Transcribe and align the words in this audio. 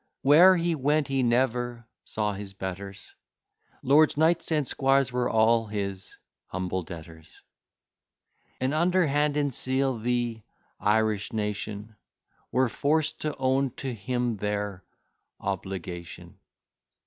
Where'er 0.23 0.55
he 0.57 0.73
went, 0.73 1.09
he 1.09 1.21
never 1.21 1.85
saw 2.05 2.33
his 2.33 2.53
betters; 2.55 3.13
Lords, 3.83 4.17
knights, 4.17 4.51
and 4.51 4.67
squires, 4.67 5.11
were 5.11 5.29
all 5.29 5.67
his 5.67 6.11
humble 6.47 6.81
debtors; 6.81 7.43
And 8.59 8.73
under 8.73 9.05
hand 9.05 9.37
and 9.37 9.53
seal, 9.53 9.99
the 9.99 10.41
Irish 10.79 11.33
nation 11.33 11.97
Were 12.51 12.67
forc'd 12.67 13.19
to 13.21 13.37
own 13.37 13.75
to 13.75 13.93
him 13.93 14.37
their 14.37 14.83
obligation. 15.39 16.39